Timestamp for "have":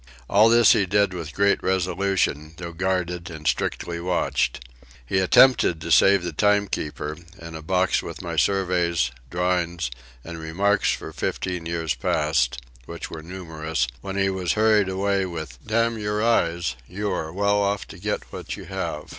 18.65-19.09